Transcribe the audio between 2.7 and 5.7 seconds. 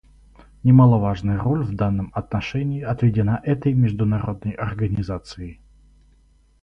отведена этой международной организации.